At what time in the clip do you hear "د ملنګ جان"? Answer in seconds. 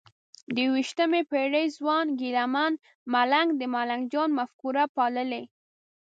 3.59-4.29